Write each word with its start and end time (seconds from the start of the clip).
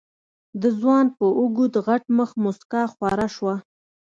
د 0.61 0.63
ځوان 0.79 1.05
په 1.17 1.25
اوږد 1.39 1.73
غټ 1.87 2.03
مخ 2.17 2.29
موسکا 2.43 2.83
خوره 2.93 3.27
شوه. 3.35 3.55